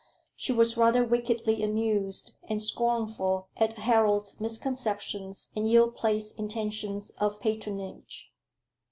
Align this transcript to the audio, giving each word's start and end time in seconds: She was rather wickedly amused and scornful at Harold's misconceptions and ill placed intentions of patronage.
She 0.35 0.51
was 0.51 0.77
rather 0.77 1.05
wickedly 1.05 1.61
amused 1.61 2.31
and 2.49 2.59
scornful 2.59 3.49
at 3.57 3.73
Harold's 3.77 4.39
misconceptions 4.41 5.51
and 5.55 5.67
ill 5.67 5.91
placed 5.91 6.39
intentions 6.39 7.11
of 7.19 7.39
patronage. 7.39 8.31